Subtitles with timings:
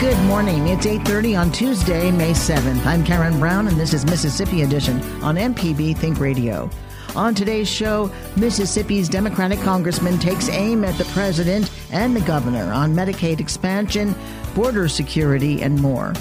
[0.00, 0.68] Good morning.
[0.68, 2.86] It's 8:30 on Tuesday, May 7th.
[2.86, 6.70] I'm Karen Brown and this is Mississippi Edition on MPB Think Radio.
[7.16, 12.94] On today's show, Mississippi's Democratic congressman takes aim at the president and the governor on
[12.94, 14.14] Medicaid expansion,
[14.54, 16.12] border security, and more.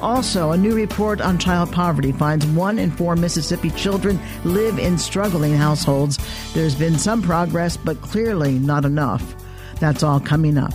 [0.00, 4.98] Also, a new report on child poverty finds one in four Mississippi children live in
[4.98, 6.18] struggling households.
[6.54, 9.36] There's been some progress, but clearly not enough.
[9.78, 10.74] That's all coming up.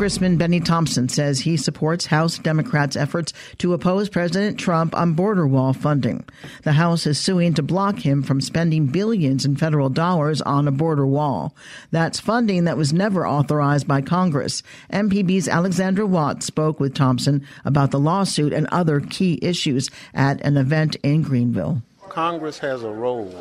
[0.00, 5.46] Congressman Benny Thompson says he supports House Democrats' efforts to oppose President Trump on border
[5.46, 6.24] wall funding.
[6.62, 10.72] The House is suing to block him from spending billions in federal dollars on a
[10.72, 11.54] border wall.
[11.90, 14.62] That's funding that was never authorized by Congress.
[14.90, 20.56] MPB's Alexandra Watts spoke with Thompson about the lawsuit and other key issues at an
[20.56, 21.82] event in Greenville.
[22.08, 23.34] Congress has a role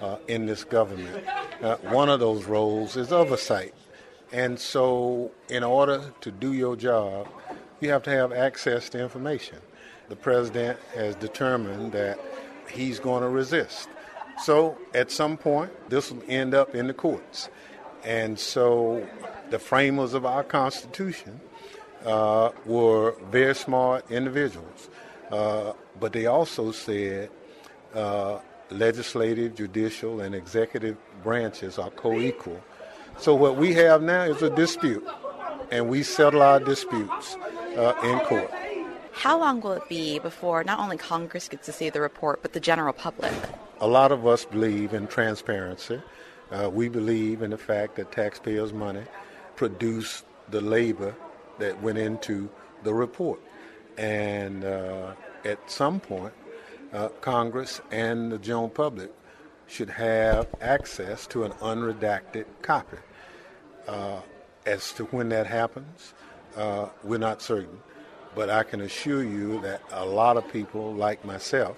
[0.00, 1.24] uh, in this government.
[1.62, 3.72] Uh, one of those roles is oversight.
[4.32, 7.28] And so, in order to do your job,
[7.80, 9.58] you have to have access to information.
[10.08, 12.20] The president has determined that
[12.70, 13.88] he's going to resist.
[14.42, 17.48] So, at some point, this will end up in the courts.
[18.04, 19.06] And so,
[19.50, 21.40] the framers of our Constitution
[22.04, 24.88] uh, were very smart individuals.
[25.30, 27.30] Uh, but they also said
[27.94, 28.38] uh,
[28.70, 32.60] legislative, judicial, and executive branches are co equal
[33.20, 35.06] so what we have now is a dispute,
[35.70, 37.36] and we settle our disputes
[37.76, 38.50] uh, in court.
[39.12, 42.54] How long will it be before not only Congress gets to see the report, but
[42.54, 43.32] the general public?
[43.80, 46.00] A lot of us believe in transparency.
[46.50, 49.02] Uh, we believe in the fact that taxpayers' money
[49.56, 51.14] produced the labor
[51.58, 52.48] that went into
[52.82, 53.40] the report.
[53.98, 55.12] And uh,
[55.44, 56.32] at some point,
[56.92, 59.12] uh, Congress and the general public
[59.66, 62.96] should have access to an unredacted copy.
[63.86, 64.20] Uh,
[64.66, 66.14] as to when that happens,
[66.56, 67.78] uh, we're not certain.
[68.34, 71.76] But I can assure you that a lot of people, like myself,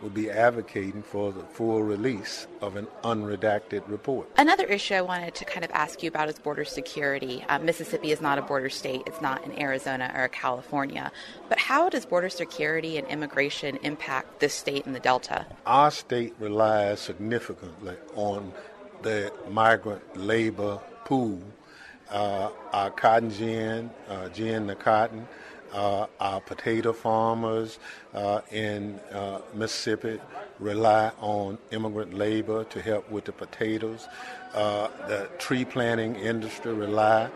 [0.00, 4.30] will be advocating for the full release of an unredacted report.
[4.38, 7.44] Another issue I wanted to kind of ask you about is border security.
[7.48, 11.12] Uh, Mississippi is not a border state, it's not in Arizona or California.
[11.48, 15.46] But how does border security and immigration impact this state and the Delta?
[15.66, 18.52] Our state relies significantly on
[19.02, 20.80] the migrant labor
[21.10, 21.42] pool,
[22.12, 25.26] uh, our cotton gin, uh, gin the cotton,
[25.72, 27.80] uh, our potato farmers
[28.14, 30.20] uh, in uh, Mississippi
[30.60, 34.06] rely on immigrant labor to help with the potatoes.
[34.54, 37.28] Uh, the tree planting industry rely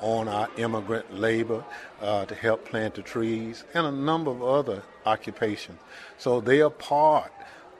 [0.00, 1.64] on our immigrant labor
[2.00, 5.78] to help plant the trees, and a number of other occupations.
[6.18, 7.32] So they are part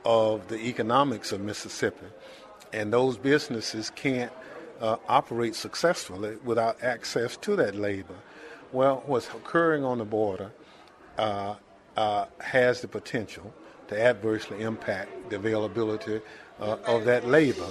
[0.07, 2.07] of the economics of Mississippi,
[2.73, 4.33] and those businesses can't
[4.83, 8.17] uh, operate successfully without access to that labor.
[8.73, 10.51] Well, what's occurring on the border
[11.17, 11.55] uh,
[11.97, 13.55] uh, has the potential
[13.89, 16.21] to adversely impact the availability
[16.61, 17.69] uh, of that labor.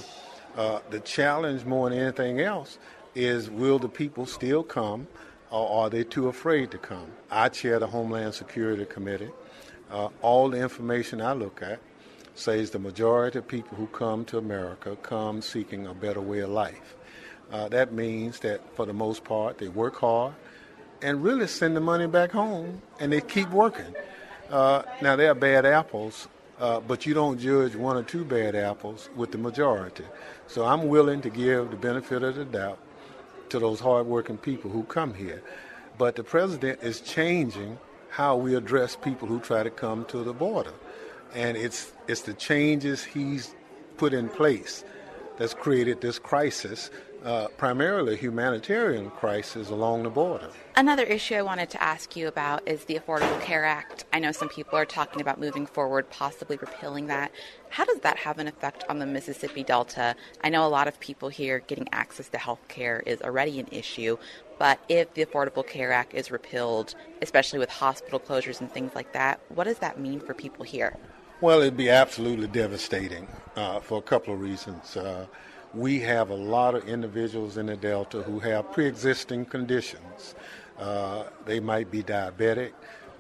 [0.56, 2.78] Uh, the challenge more than anything else
[3.14, 5.08] is will the people still come
[5.50, 7.08] or are they too afraid to come?
[7.30, 9.32] I chair the Homeland Security Committee.
[9.92, 11.80] Uh, all the information I look at
[12.36, 16.50] says the majority of people who come to America come seeking a better way of
[16.50, 16.96] life.
[17.52, 20.34] Uh, that means that for the most part, they work hard
[21.02, 23.94] and really send the money back home and they keep working.
[24.50, 26.28] Uh, now, there are bad apples,
[26.60, 30.06] uh, but you don't judge one or two bad apples with the majority.
[30.48, 32.80] So I'm willing to give the benefit of the doubt
[33.50, 35.42] to those hardworking people who come here.
[35.98, 37.78] But the president is changing
[38.10, 40.74] how we address people who try to come to the border.
[41.34, 43.56] And it's, it's the changes he's
[43.98, 44.84] put in place
[45.42, 46.92] that's created this crisis
[47.24, 50.50] uh, primarily humanitarian crisis along the border.
[50.76, 54.06] Another issue I wanted to ask you about is the Affordable Care Act.
[54.14, 57.32] I know some people are talking about moving forward, possibly repealing that.
[57.70, 60.16] How does that have an effect on the Mississippi Delta?
[60.44, 63.68] I know a lot of people here getting access to health care is already an
[63.72, 64.18] issue,
[64.60, 66.94] But if the Affordable Care Act is repealed,
[67.24, 70.98] especially with hospital closures and things like that, what does that mean for people here?
[71.42, 74.96] Well, it'd be absolutely devastating uh, for a couple of reasons.
[74.96, 75.26] Uh,
[75.74, 80.36] we have a lot of individuals in the Delta who have pre existing conditions.
[80.78, 82.74] Uh, they might be diabetic,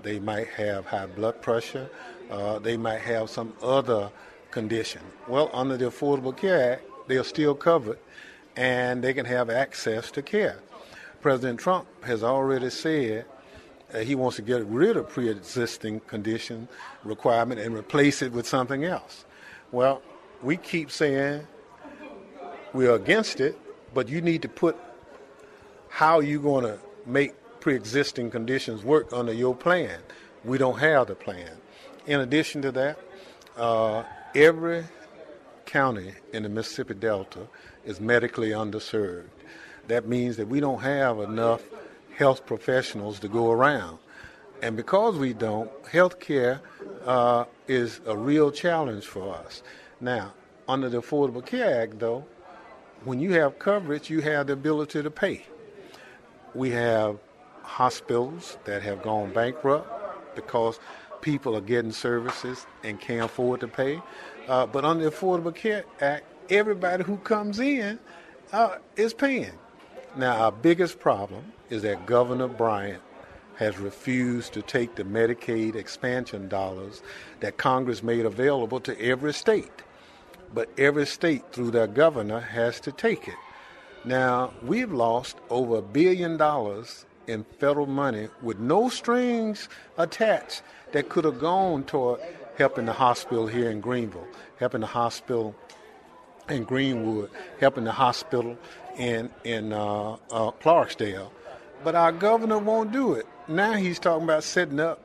[0.03, 1.89] they might have high blood pressure,
[2.29, 4.11] uh, they might have some other
[4.51, 5.01] condition.
[5.27, 7.97] Well, under the Affordable Care Act, they are still covered
[8.55, 10.59] and they can have access to care.
[11.21, 13.25] President Trump has already said
[13.93, 16.67] uh, he wants to get rid of pre-existing condition
[17.03, 19.25] requirement and replace it with something else.
[19.71, 20.01] Well,
[20.41, 21.47] we keep saying
[22.73, 23.57] we're against it,
[23.93, 24.77] but you need to put
[25.89, 29.99] how you're going to make pre-existing conditions work under your plan.
[30.43, 31.51] We don't have the plan.
[32.07, 32.99] In addition to that,
[33.57, 34.03] uh,
[34.33, 34.85] every
[35.65, 37.47] county in the Mississippi Delta
[37.85, 39.27] is medically underserved.
[39.87, 41.61] That means that we don't have enough
[42.21, 43.97] health professionals to go around.
[44.61, 46.61] And because we don't, health care
[47.03, 49.63] uh, is a real challenge for us.
[49.99, 50.33] Now,
[50.67, 52.23] under the Affordable Care Act, though,
[53.05, 55.47] when you have coverage, you have the ability to pay.
[56.53, 57.17] We have
[57.63, 60.79] hospitals that have gone bankrupt because
[61.21, 63.99] people are getting services and can't afford to pay.
[64.47, 67.97] Uh, but under the Affordable Care Act, everybody who comes in
[68.53, 69.57] uh, is paying.
[70.15, 73.01] Now, our biggest problem is that Governor Bryant
[73.55, 77.01] has refused to take the Medicaid expansion dollars
[77.39, 79.71] that Congress made available to every state.
[80.53, 83.35] But every state, through their governor, has to take it.
[84.03, 90.61] Now, we've lost over a billion dollars in federal money with no strings attached
[90.91, 92.19] that could have gone toward
[92.57, 95.55] helping the hospital here in Greenville, helping the hospital
[96.49, 97.29] in Greenwood,
[97.59, 98.57] helping the hospital
[98.97, 101.29] in in uh, uh, Clarksdale.
[101.83, 103.25] But our governor won't do it.
[103.47, 104.99] Now he's talking about setting up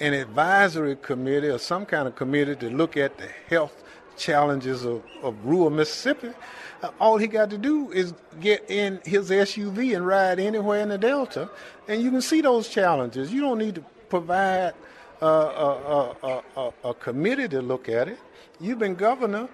[0.00, 3.82] an advisory committee or some kind of committee to look at the health
[4.16, 6.30] challenges of, of rural Mississippi.
[6.82, 10.90] Uh, all he got to do is get in his SUV and ride anywhere in
[10.90, 11.50] the Delta,
[11.88, 13.32] and you can see those challenges.
[13.32, 14.74] You don't need to provide
[15.20, 18.18] uh, a, a, a, a committee to look at it.
[18.60, 19.48] You've been governor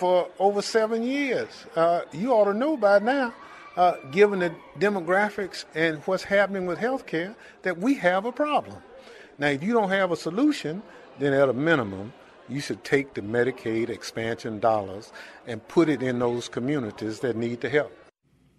[0.00, 1.66] for over seven years.
[1.76, 3.34] Uh, you ought to know by now,
[3.76, 8.78] uh, given the demographics and what's happening with healthcare, that we have a problem.
[9.38, 10.82] Now, if you don't have a solution,
[11.18, 12.14] then at a minimum,
[12.48, 15.12] you should take the Medicaid expansion dollars
[15.46, 17.92] and put it in those communities that need the help.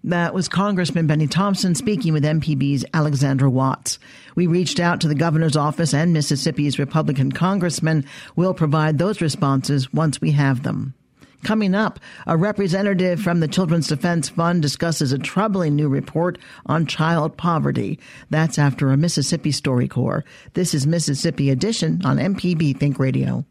[0.04, 3.98] That was Congressman Benny Thompson speaking with MPB's Alexandra Watts.
[4.36, 8.06] We reached out to the governor's office and Mississippi's Republican congressman.
[8.36, 10.94] We'll provide those responses once we have them.
[11.44, 16.86] Coming up, a representative from the Children's Defense Fund discusses a troubling new report on
[16.86, 18.00] child poverty.
[18.30, 20.24] That's after a Mississippi story StoryCorps.
[20.54, 23.46] This is Mississippi Edition on MPB Think Radio.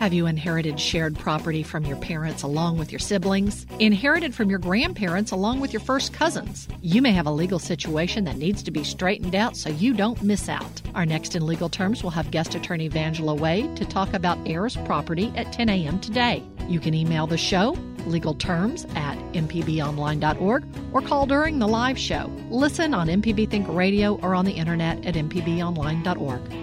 [0.00, 3.66] Have you inherited shared property from your parents along with your siblings?
[3.80, 6.68] Inherited from your grandparents along with your first cousins?
[6.80, 10.22] You may have a legal situation that needs to be straightened out so you don't
[10.22, 10.80] miss out.
[10.94, 14.74] Our next in legal terms will have guest attorney Vangela Wade to talk about heirs
[14.86, 16.00] property at 10 a.m.
[16.00, 16.42] today.
[16.66, 17.76] You can email the show,
[18.06, 20.64] legal terms at mpbonline.org,
[20.94, 22.32] or call during the live show.
[22.48, 26.59] Listen on MPB Think Radio or on the internet at mpbonline.org.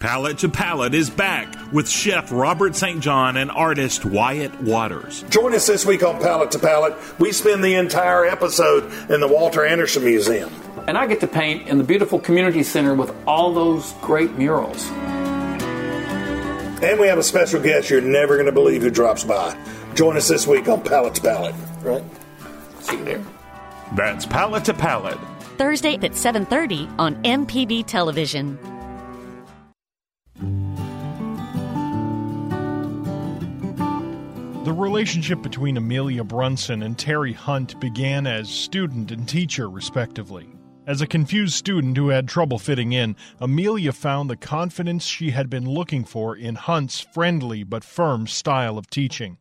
[0.00, 3.00] Palate to Palette is back with Chef Robert St.
[3.00, 5.26] John and artist Wyatt Waters.
[5.28, 6.96] Join us this week on Palate to Palette.
[7.20, 10.50] We spend the entire episode in the Walter Anderson Museum.
[10.88, 14.88] And I get to paint in the beautiful community center with all those great murals.
[16.82, 19.54] And we have a special guest you're never going to believe who drops by.
[19.94, 21.54] Join us this week on Palate to Palette.
[21.82, 22.04] Right?
[22.80, 23.22] See you there.
[23.96, 25.18] That's Palate to Palette.
[25.58, 28.58] Thursday at 7:30 on MPB Television.
[34.62, 40.50] The relationship between Amelia Brunson and Terry Hunt began as student and teacher, respectively.
[40.86, 45.48] As a confused student who had trouble fitting in, Amelia found the confidence she had
[45.48, 49.38] been looking for in Hunt's friendly but firm style of teaching.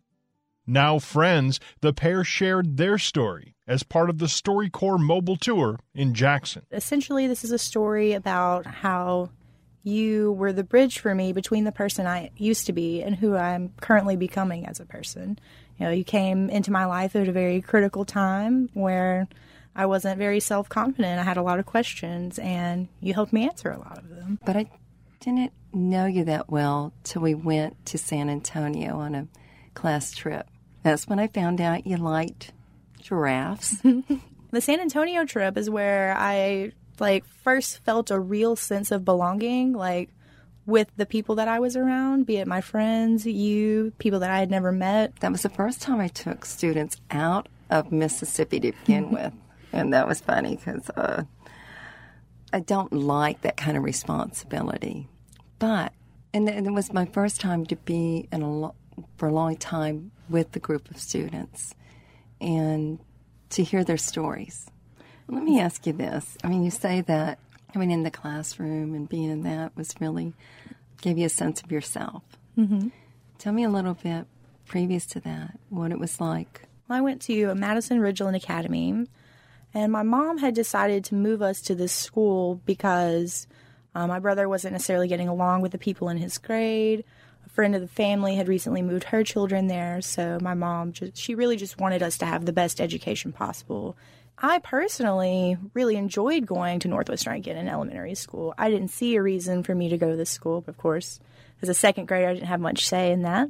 [0.65, 6.13] Now friends, the pair shared their story as part of the StoryCorps mobile tour in
[6.13, 6.65] Jackson.
[6.71, 9.31] Essentially, this is a story about how
[9.83, 13.35] you were the bridge for me between the person I used to be and who
[13.35, 15.39] I'm currently becoming as a person.
[15.77, 19.27] You know, you came into my life at a very critical time where
[19.75, 21.19] I wasn't very self confident.
[21.19, 24.39] I had a lot of questions, and you helped me answer a lot of them.
[24.45, 24.69] But I
[25.21, 29.27] didn't know you that well till we went to San Antonio on a
[29.73, 30.47] class trip.
[30.83, 32.51] That's when I found out you liked
[33.01, 33.77] Giraffes.
[34.51, 39.73] the San Antonio trip is where I like first felt a real sense of belonging,
[39.73, 40.09] like
[40.65, 44.39] with the people that I was around, be it my friends, you, people that I
[44.39, 45.15] had never met.
[45.19, 49.33] That was the first time I took students out of Mississippi to begin with,
[49.73, 51.23] and that was funny because uh,
[52.53, 55.07] I don't like that kind of responsibility.
[55.57, 55.93] But
[56.33, 58.75] and, and it was my first time to be in a lo-
[59.17, 61.73] for a long time with the group of students
[62.39, 62.99] and
[63.49, 64.69] to hear their stories.
[65.29, 66.37] Let me ask you this.
[66.43, 67.37] I mean, you say that
[67.71, 70.33] coming in the classroom and being in that was really
[71.01, 72.23] gave you a sense of yourself.
[72.57, 72.87] Mm-hmm.
[73.37, 74.25] Tell me a little bit
[74.65, 76.63] previous to that, what it was like.
[76.89, 79.05] I went to Madison Ridgeland Academy,
[79.73, 83.47] and my mom had decided to move us to this school because
[83.93, 87.03] uh, my brother wasn't necessarily getting along with the people in his grade.
[87.45, 91.17] A friend of the family had recently moved her children there, so my mom just
[91.17, 93.95] she really just wanted us to have the best education possible.
[94.41, 98.53] I personally really enjoyed going to Northwest Rankin in elementary school.
[98.57, 101.19] I didn't see a reason for me to go to this school, but of course,
[101.61, 103.49] as a second grader, I didn't have much say in that.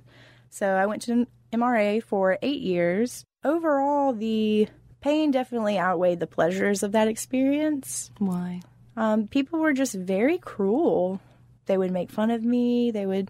[0.50, 3.24] So I went to MRA for eight years.
[3.44, 4.68] Overall, the
[5.02, 8.10] pain definitely outweighed the pleasures of that experience.
[8.18, 8.62] Why?
[8.98, 11.22] Um, people were just very cruel.
[11.68, 12.90] They would make fun of me.
[12.90, 13.30] They would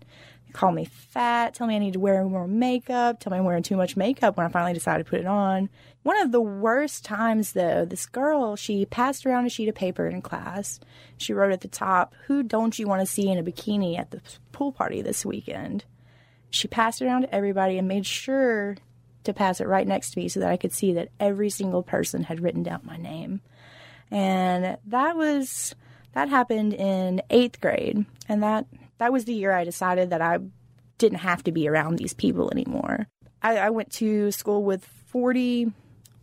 [0.54, 3.64] call me fat, tell me I need to wear more makeup, tell me I'm wearing
[3.64, 5.70] too much makeup when I finally decided to put it on.
[6.04, 10.08] One of the worst times, though, this girl, she passed around a sheet of paper
[10.08, 10.80] in class.
[11.18, 14.12] She wrote at the top, Who don't you want to see in a bikini at
[14.12, 15.86] the pool party this weekend?
[16.50, 18.78] She passed it around to everybody and made sure
[19.26, 21.84] to pass it right next to me so that I could see that every single
[21.84, 23.42] person had written down my name.
[24.10, 25.76] And that was
[26.14, 28.06] that happened in eighth grade.
[28.28, 28.66] And that
[29.00, 30.40] that was the year I decided that I
[30.98, 33.08] didn't have to be around these people anymore.
[33.42, 35.72] I, I went to school with 40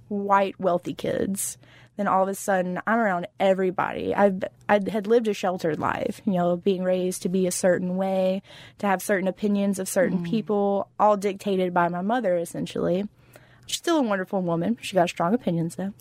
[0.09, 1.59] white, wealthy kids.
[1.97, 4.15] Then all of a sudden, I'm around everybody.
[4.15, 7.97] I've I had lived a sheltered life, you know, being raised to be a certain
[7.97, 8.43] way,
[8.79, 10.25] to have certain opinions of certain mm.
[10.27, 13.09] people, all dictated by my mother, essentially.
[13.65, 14.77] She's still a wonderful woman.
[14.83, 15.95] She got strong opinions, though.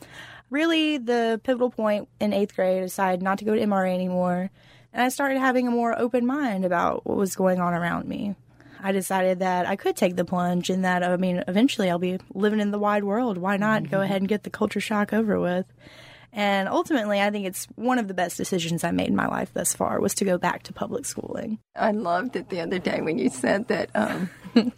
[0.49, 4.51] Really, the pivotal point in eighth grade, I decided not to go to MRA anymore
[4.95, 8.33] and I started having a more open mind about what was going on around me.
[8.81, 12.17] I decided that I could take the plunge and that, I mean, eventually I'll be
[12.33, 13.37] living in the wide world.
[13.37, 13.91] Why not mm-hmm.
[13.91, 15.65] go ahead and get the culture shock over with?
[16.31, 19.53] And ultimately, I think it's one of the best decisions I made in my life
[19.53, 21.59] thus far was to go back to public schooling.
[21.75, 23.89] I loved it the other day when you said that.
[23.95, 24.29] Um,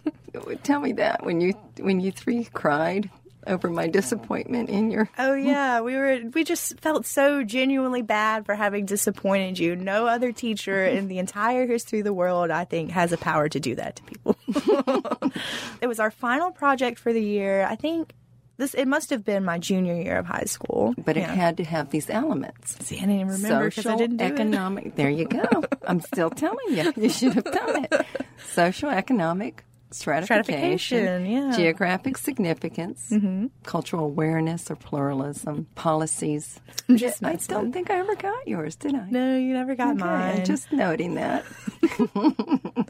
[0.62, 3.10] tell me that when you when you three cried
[3.48, 8.46] over my disappointment in your Oh yeah, we were we just felt so genuinely bad
[8.46, 9.74] for having disappointed you.
[9.76, 13.48] No other teacher in the entire history of the world I think has a power
[13.48, 14.36] to do that to people.
[15.80, 17.64] it was our final project for the year.
[17.64, 18.14] I think
[18.58, 20.94] this it must have been my junior year of high school.
[20.98, 22.76] But it had to have these elements.
[22.84, 24.86] See, I didn't even remember because I didn't do economic.
[24.86, 24.96] It.
[24.96, 25.64] There you go.
[25.86, 28.06] I'm still telling you, you should have done it.
[28.52, 31.56] Social, economic, stratification, stratification yeah.
[31.56, 33.46] geographic significance, mm-hmm.
[33.64, 36.60] cultural awareness or pluralism, policies.
[36.94, 39.08] Just I don't think I ever got yours, did I?
[39.10, 40.38] No, you never got okay, mine.
[40.38, 41.44] I'm just noting that.
[41.80, 42.84] do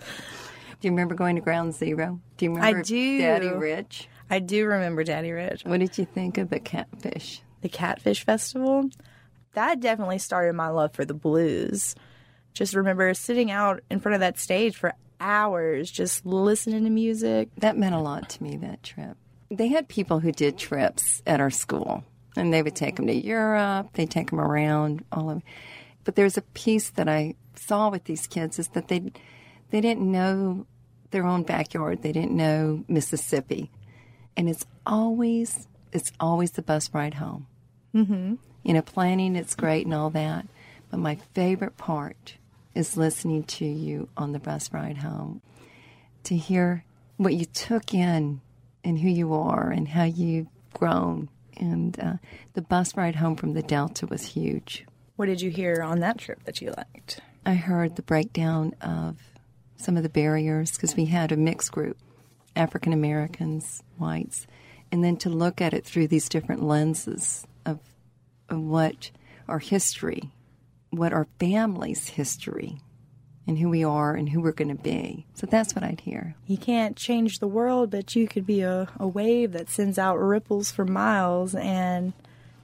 [0.82, 2.20] you remember going to Ground Zero?
[2.36, 3.18] Do you remember I do.
[3.18, 4.08] Daddy Rich?
[4.30, 5.64] I do remember Daddy Rich.
[5.64, 7.42] What did you think of the Catfish?
[7.62, 8.90] The Catfish Festival?
[9.54, 11.94] That definitely started my love for the blues.
[12.52, 17.48] Just remember sitting out in front of that stage for hours just listening to music.
[17.58, 19.16] That meant a lot to me, that trip.
[19.50, 22.04] They had people who did trips at our school,
[22.36, 25.42] and they would take them to Europe, they'd take them around, all of
[26.04, 29.12] But there's a piece that I saw with these kids is that they,
[29.70, 30.66] they didn't know
[31.10, 33.70] their own backyard, they didn't know Mississippi.
[34.36, 37.46] And it's always, it's always the bus ride home.
[37.94, 38.34] Mm-hmm.
[38.62, 40.46] You know, planning, it's great and all that.
[40.90, 42.36] But my favorite part
[42.74, 45.42] is listening to you on the bus ride home
[46.24, 46.84] to hear
[47.16, 48.40] what you took in
[48.84, 51.28] and who you are and how you've grown.
[51.56, 52.14] And uh,
[52.54, 54.86] the bus ride home from the Delta was huge.
[55.16, 57.20] What did you hear on that trip that you liked?
[57.44, 59.16] I heard the breakdown of
[59.76, 61.98] some of the barriers because we had a mixed group
[62.54, 64.46] African Americans, whites,
[64.90, 67.78] and then to look at it through these different lenses of,
[68.48, 69.10] of what
[69.48, 70.30] our history
[70.90, 72.80] what our family's history
[73.46, 75.26] and who we are and who we're going to be.
[75.34, 76.36] So that's what I'd hear.
[76.46, 80.16] You can't change the world, but you could be a, a wave that sends out
[80.16, 81.54] ripples for miles.
[81.54, 82.12] And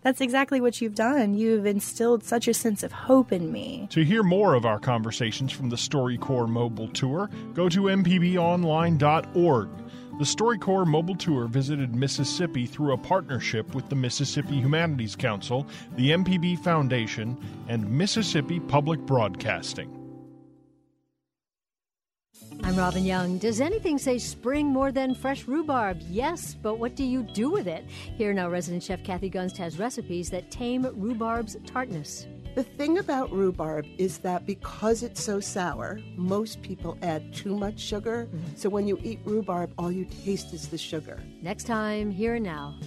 [0.03, 1.35] that's exactly what you've done.
[1.35, 3.89] You've instilled such a sense of hope in me.
[3.93, 9.69] To hear more of our conversations from the StoryCorps mobile tour, go to mpbonline.org.
[10.17, 15.67] The StoryCorps mobile tour visited Mississippi through a partnership with the Mississippi Humanities Council,
[15.97, 19.91] the MPB Foundation, and Mississippi Public Broadcasting.
[22.63, 23.39] I'm Robin Young.
[23.39, 26.01] Does anything say spring more than fresh rhubarb?
[26.09, 27.85] Yes, but what do you do with it?
[28.17, 32.29] Here now, resident chef Kathy Gunst has recipes that tame rhubarb's tartness.
[32.55, 37.81] The thing about rhubarb is that because it's so sour, most people add too much
[37.81, 38.27] sugar.
[38.27, 38.55] Mm-hmm.
[38.55, 41.21] So when you eat rhubarb, all you taste is the sugar.
[41.43, 42.79] Next time, here and now.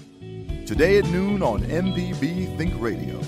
[0.66, 3.20] Today at noon on MPB Think Radio.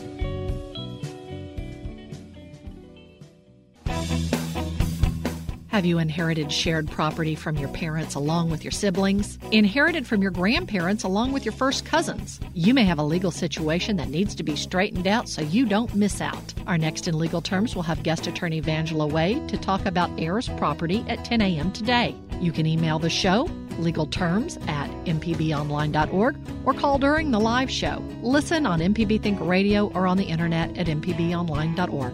[5.79, 9.39] Have you inherited shared property from your parents along with your siblings?
[9.53, 12.41] Inherited from your grandparents along with your first cousins?
[12.53, 15.95] You may have a legal situation that needs to be straightened out so you don't
[15.95, 16.53] miss out.
[16.67, 20.49] Our next in legal terms will have guest attorney Vangela Wade to talk about heirs
[20.57, 21.71] property at 10 a.m.
[21.71, 22.13] today.
[22.41, 28.03] You can email the show legal terms at mpbonline.org or call during the live show.
[28.21, 32.13] Listen on MPB Think Radio or on the internet at mpbonline.org.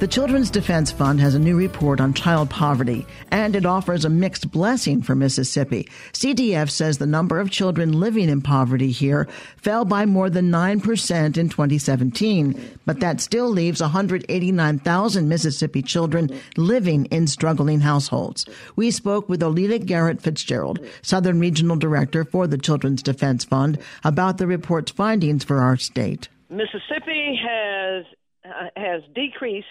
[0.00, 4.08] The Children's Defense Fund has a new report on child poverty, and it offers a
[4.08, 5.90] mixed blessing for Mississippi.
[6.14, 9.28] CDF says the number of children living in poverty here
[9.58, 17.04] fell by more than 9% in 2017, but that still leaves 189,000 Mississippi children living
[17.06, 18.46] in struggling households.
[18.76, 24.38] We spoke with Oleta Garrett Fitzgerald, Southern Regional Director for the Children's Defense Fund, about
[24.38, 26.30] the report's findings for our state.
[26.48, 28.06] Mississippi has
[28.46, 29.66] uh, has decreased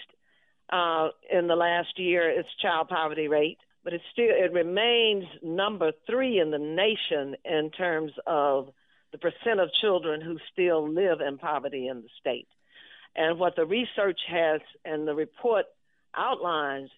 [0.70, 5.92] uh, in the last year its child poverty rate, but it still it remains number
[6.06, 8.70] three in the nation in terms of
[9.12, 12.48] the percent of children who still live in poverty in the state.
[13.16, 15.66] And what the research has and the report
[16.16, 16.90] outlines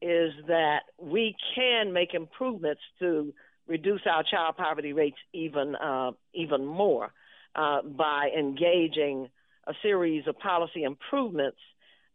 [0.00, 3.34] is that we can make improvements to
[3.66, 7.12] reduce our child poverty rates even uh, even more
[7.54, 9.28] uh, by engaging
[9.66, 11.58] a series of policy improvements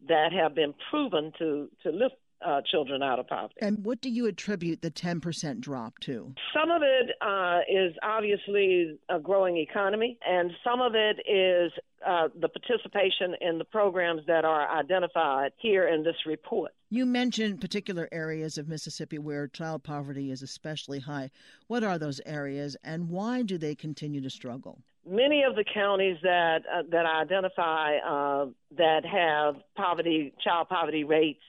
[0.08, 3.56] that have been proven to to lift uh, children out of poverty.
[3.62, 6.34] And what do you attribute the 10% drop to?
[6.53, 11.71] Some of it uh, is obviously a growing economy, and some of it is
[12.06, 16.71] uh, the participation in the programs that are identified here in this report.
[16.89, 21.32] You mentioned particular areas of Mississippi where child poverty is especially high.
[21.67, 24.79] What are those areas, and why do they continue to struggle?
[25.06, 28.45] many of the counties that uh, that I identify uh,
[28.77, 31.41] that have poverty, child poverty rates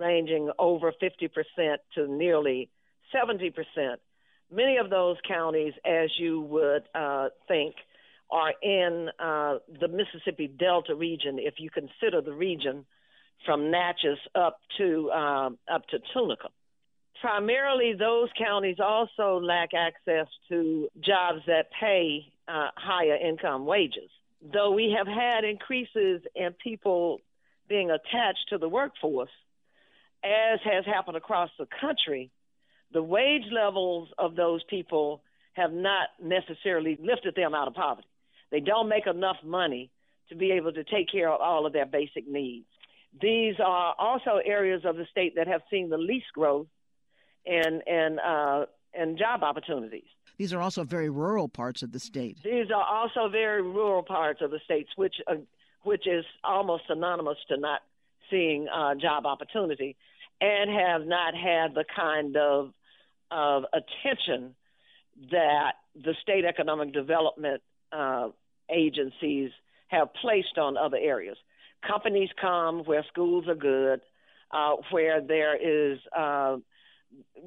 [0.00, 2.70] ranging over 50% to nearly
[3.14, 3.52] 70%.
[4.52, 7.74] Many of those counties, as you would uh, think,
[8.30, 11.38] are in uh, the Mississippi Delta region.
[11.38, 12.84] If you consider the region
[13.44, 16.48] from Natchez up to uh, up to Tunica
[17.20, 24.10] primarily those counties also lack access to jobs that pay uh, higher income wages.
[24.52, 27.20] Though we have had increases in people
[27.68, 29.30] being attached to the workforce,
[30.24, 32.30] as has happened across the country,
[32.92, 35.22] the wage levels of those people
[35.54, 38.08] have not necessarily lifted them out of poverty.
[38.50, 39.90] They don't make enough money
[40.28, 42.66] to be able to take care of all of their basic needs.
[43.20, 46.68] These are also areas of the state that have seen the least growth
[47.46, 50.04] and and uh, and job opportunities.
[50.38, 52.38] These are also very rural parts of the state.
[52.42, 55.36] These are also very rural parts of the states, which uh,
[55.82, 57.80] which is almost synonymous to not
[58.30, 59.96] seeing uh, job opportunity,
[60.40, 62.72] and have not had the kind of
[63.30, 64.54] of attention
[65.30, 68.28] that the state economic development uh,
[68.70, 69.50] agencies
[69.88, 71.36] have placed on other areas.
[71.86, 74.00] Companies come where schools are good,
[74.50, 76.56] uh, where there is uh,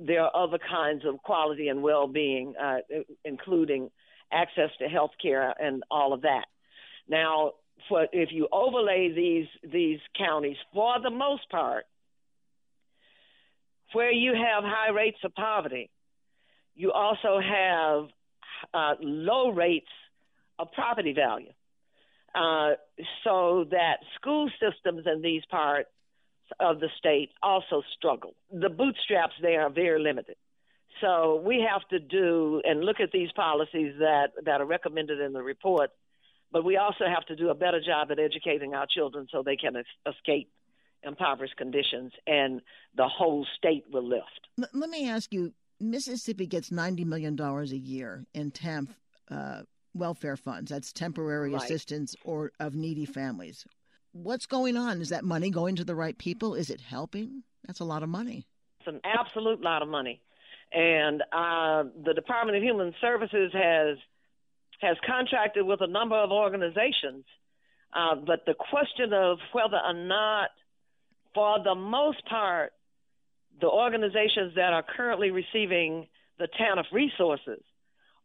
[0.05, 2.77] there are other kinds of quality and well-being, uh,
[3.23, 3.89] including
[4.31, 6.45] access to health care and all of that.
[7.07, 7.53] Now,
[7.87, 11.85] for, if you overlay these these counties, for the most part,
[13.93, 15.89] where you have high rates of poverty,
[16.75, 18.07] you also have
[18.73, 19.87] uh, low rates
[20.59, 21.51] of property value.
[22.33, 22.71] Uh,
[23.23, 25.89] so that school systems in these parts
[26.59, 28.33] of the state also struggle.
[28.51, 30.35] The bootstraps there are very limited.
[31.01, 35.33] So we have to do and look at these policies that, that are recommended in
[35.33, 35.91] the report,
[36.51, 39.55] but we also have to do a better job at educating our children so they
[39.55, 39.75] can
[40.07, 40.49] escape
[41.05, 42.61] impoverished conditions and
[42.95, 44.47] the whole state will lift.
[44.73, 48.87] Let me ask you Mississippi gets $90 million a year in TANF
[49.29, 49.61] uh,
[49.93, 50.71] welfare funds.
[50.71, 51.61] That's temporary Right.
[51.63, 53.65] assistance or of needy families.
[54.11, 55.01] What's going on?
[55.01, 56.53] Is that money going to the right people?
[56.55, 57.43] Is it helping?
[57.65, 58.45] That's a lot of money.
[58.79, 60.21] It's an absolute lot of money,
[60.71, 63.97] and uh, the Department of Human Services has
[64.81, 67.23] has contracted with a number of organizations.
[67.95, 70.49] Uh, but the question of whether or not,
[71.33, 72.73] for the most part,
[73.59, 76.07] the organizations that are currently receiving
[76.39, 77.61] the TANF resources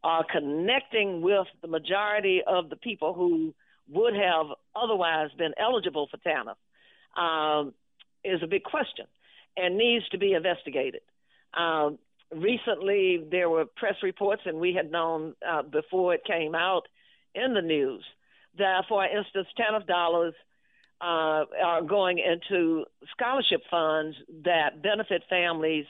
[0.02, 3.54] are connecting with the majority of the people who
[3.90, 6.56] would have otherwise been eligible for TANF
[7.20, 7.74] um,
[8.24, 9.06] is a big question
[9.56, 11.00] and needs to be investigated.
[11.54, 11.98] Um,
[12.34, 16.82] recently, there were press reports, and we had known uh, before it came out
[17.34, 18.04] in the news
[18.58, 20.34] that, for instance, TANF dollars
[21.00, 25.86] uh, are going into scholarship funds that benefit families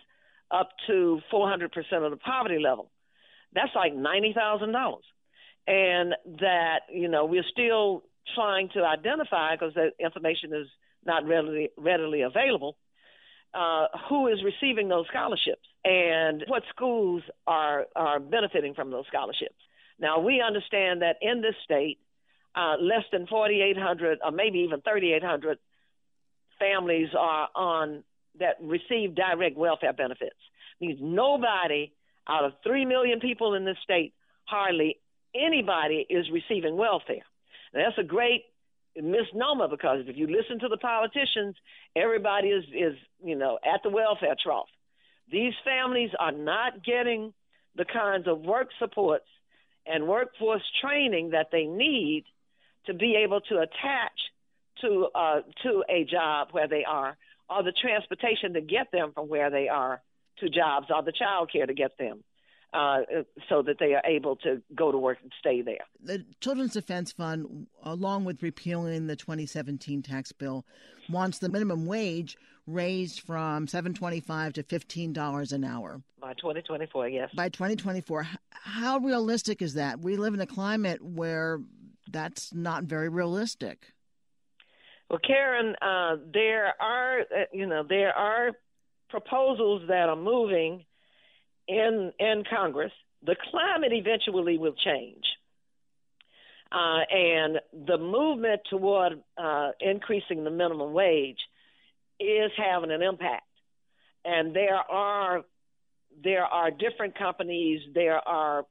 [0.50, 1.66] up to 400%
[2.04, 2.90] of the poverty level.
[3.54, 4.96] That's like $90,000.
[5.66, 10.66] And that, you know, we're still trying to identify because the information is
[11.04, 12.76] not readily, readily available.
[13.54, 19.56] Uh, who is receiving those scholarships and what schools are are benefiting from those scholarships.
[19.98, 21.98] Now we understand that in this state,
[22.58, 25.58] uh, less than 4,800 or maybe even 3,800
[26.58, 28.02] families are on
[28.40, 30.36] that receive direct welfare benefits.
[30.80, 31.92] It Means nobody
[32.28, 34.12] out of three million people in this state,
[34.44, 34.98] hardly
[35.34, 37.24] anybody is receiving welfare.
[37.72, 38.44] Now, that's a great
[38.96, 41.54] misnomer because if you listen to the politicians,
[41.94, 44.68] everybody is is you know at the welfare trough.
[45.30, 47.32] These families are not getting
[47.76, 49.26] the kinds of work supports
[49.86, 52.24] and workforce training that they need
[52.88, 54.18] to be able to attach
[54.80, 57.16] to uh, to a job where they are,
[57.48, 60.02] or the transportation to get them from where they are
[60.38, 62.24] to jobs, or the child care to get them.
[62.70, 62.98] Uh,
[63.48, 65.86] so that they are able to go to work and stay there.
[66.02, 70.66] The Children's Defense Fund, along with repealing the 2017 tax bill,
[71.08, 77.08] wants the minimum wage raised from 7.25 to $15 an hour by 2024.
[77.08, 78.26] Yes, by 2024.
[78.50, 80.00] How realistic is that?
[80.00, 81.60] We live in a climate where
[82.10, 83.92] that's not very realistic.
[85.10, 88.52] Well, Karen, uh, there are uh, you know there are
[89.08, 90.84] proposals that are moving
[91.66, 92.92] in in Congress.
[93.24, 95.24] The climate eventually will change,
[96.70, 101.38] uh, and the movement toward uh, increasing the minimum wage
[102.20, 103.44] is having an impact.
[104.24, 105.44] And there are
[106.22, 107.80] there are different companies.
[107.94, 108.66] There are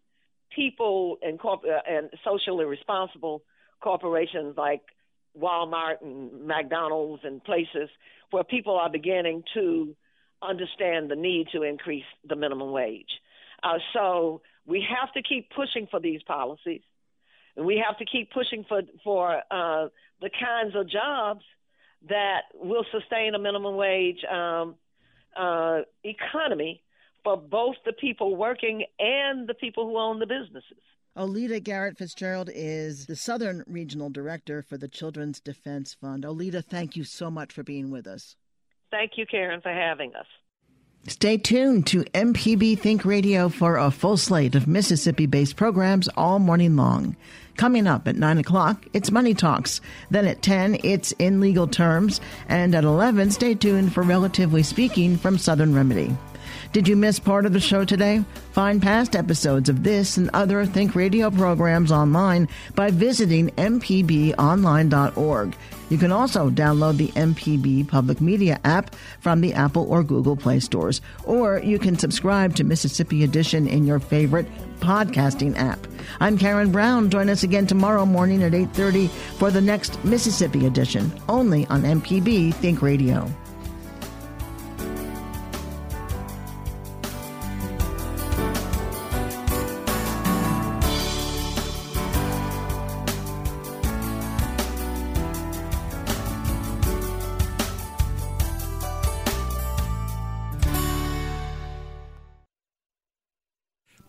[0.55, 3.43] people and corp- uh, and socially responsible
[3.81, 4.81] corporations like
[5.39, 7.89] Walmart and McDonald's and places
[8.31, 9.95] where people are beginning to
[10.41, 13.09] understand the need to increase the minimum wage.
[13.63, 16.81] Uh, so we have to keep pushing for these policies,
[17.55, 19.87] and we have to keep pushing for for uh,
[20.21, 21.43] the kinds of jobs
[22.09, 24.75] that will sustain a minimum wage um,
[25.35, 26.81] uh, economy
[27.27, 30.77] for both the people working and the people who own the businesses.
[31.17, 36.23] Oleta Garrett Fitzgerald is the Southern Regional Director for the Children's Defense Fund.
[36.23, 38.37] Oleta, thank you so much for being with us.
[38.91, 40.25] Thank you, Karen, for having us.
[41.07, 46.39] Stay tuned to MPB Think Radio for a full slate of Mississippi based programs all
[46.39, 47.17] morning long.
[47.57, 49.81] Coming up at 9 o'clock, it's Money Talks.
[50.09, 52.21] Then at 10, it's In Legal Terms.
[52.47, 56.15] And at 11, stay tuned for Relatively Speaking from Southern Remedy.
[56.73, 58.23] Did you miss part of the show today?
[58.51, 65.55] Find past episodes of this and other Think Radio programs online by visiting mpbonline.org.
[65.89, 70.59] You can also download the MPB Public Media app from the Apple or Google Play
[70.59, 74.47] stores, or you can subscribe to Mississippi Edition in your favorite
[74.79, 75.87] podcasting app.
[76.19, 77.09] I'm Karen Brown.
[77.09, 82.53] Join us again tomorrow morning at 8:30 for the next Mississippi Edition, only on MPB
[82.55, 83.31] Think Radio.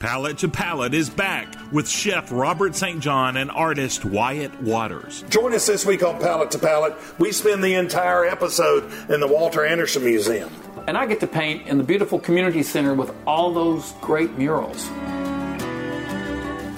[0.08, 2.98] Palate to Palette is back with Chef Robert St.
[2.98, 5.22] John and artist Wyatt Waters.
[5.28, 6.96] Join us this week on Palate to Palette.
[7.18, 10.50] We spend the entire episode in the Walter Anderson Museum.
[10.86, 14.88] And I get to paint in the beautiful community center with all those great murals.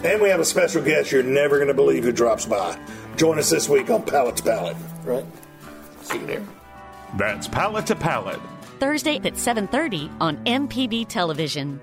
[0.02, 2.76] And we have a special guest you're never going to believe who drops by.
[3.14, 4.76] Join us this week on Palate to Palette.
[5.04, 5.24] Right?
[6.02, 6.42] See you there.
[7.16, 8.40] That's Palate to Palette.
[8.80, 11.78] Thursday at 7:30 on MPB Television.